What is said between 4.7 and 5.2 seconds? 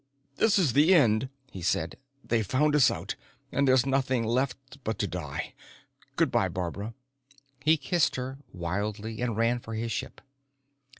but to